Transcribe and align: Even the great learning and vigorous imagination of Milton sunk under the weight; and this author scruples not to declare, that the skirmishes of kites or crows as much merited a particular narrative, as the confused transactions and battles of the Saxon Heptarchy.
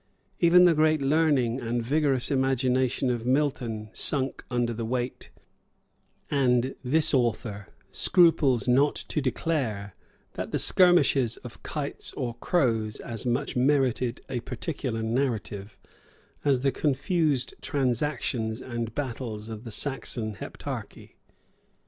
Even 0.39 0.63
the 0.63 0.73
great 0.73 0.99
learning 0.99 1.59
and 1.61 1.83
vigorous 1.83 2.31
imagination 2.31 3.11
of 3.11 3.23
Milton 3.23 3.91
sunk 3.93 4.43
under 4.49 4.73
the 4.73 4.83
weight; 4.83 5.29
and 6.31 6.73
this 6.83 7.13
author 7.13 7.67
scruples 7.91 8.67
not 8.67 8.95
to 8.95 9.21
declare, 9.21 9.93
that 10.33 10.49
the 10.49 10.57
skirmishes 10.57 11.37
of 11.43 11.61
kites 11.61 12.13
or 12.13 12.33
crows 12.39 12.99
as 12.99 13.27
much 13.27 13.55
merited 13.55 14.21
a 14.27 14.39
particular 14.39 15.03
narrative, 15.03 15.77
as 16.43 16.61
the 16.61 16.71
confused 16.71 17.53
transactions 17.61 18.59
and 18.59 18.95
battles 18.95 19.49
of 19.49 19.65
the 19.65 19.71
Saxon 19.71 20.33
Heptarchy. 20.33 21.17